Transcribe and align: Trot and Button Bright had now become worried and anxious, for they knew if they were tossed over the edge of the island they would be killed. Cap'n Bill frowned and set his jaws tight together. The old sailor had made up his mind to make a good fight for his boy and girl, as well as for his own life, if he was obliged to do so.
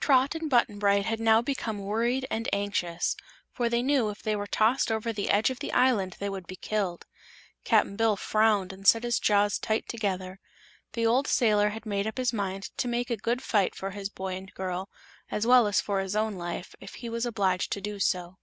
Trot 0.00 0.34
and 0.34 0.50
Button 0.50 0.80
Bright 0.80 1.06
had 1.06 1.20
now 1.20 1.40
become 1.40 1.78
worried 1.78 2.26
and 2.32 2.48
anxious, 2.52 3.14
for 3.52 3.68
they 3.68 3.80
knew 3.80 4.10
if 4.10 4.20
they 4.20 4.34
were 4.34 4.48
tossed 4.48 4.90
over 4.90 5.12
the 5.12 5.30
edge 5.30 5.50
of 5.50 5.60
the 5.60 5.70
island 5.72 6.16
they 6.18 6.28
would 6.28 6.48
be 6.48 6.56
killed. 6.56 7.06
Cap'n 7.62 7.94
Bill 7.94 8.16
frowned 8.16 8.72
and 8.72 8.88
set 8.88 9.04
his 9.04 9.20
jaws 9.20 9.60
tight 9.60 9.88
together. 9.88 10.40
The 10.94 11.06
old 11.06 11.28
sailor 11.28 11.68
had 11.68 11.86
made 11.86 12.08
up 12.08 12.18
his 12.18 12.32
mind 12.32 12.76
to 12.78 12.88
make 12.88 13.08
a 13.08 13.16
good 13.16 13.40
fight 13.40 13.76
for 13.76 13.90
his 13.92 14.08
boy 14.08 14.34
and 14.34 14.52
girl, 14.52 14.90
as 15.30 15.46
well 15.46 15.68
as 15.68 15.80
for 15.80 16.00
his 16.00 16.16
own 16.16 16.34
life, 16.34 16.74
if 16.80 16.94
he 16.94 17.08
was 17.08 17.24
obliged 17.24 17.70
to 17.70 17.80
do 17.80 18.00
so. 18.00 18.38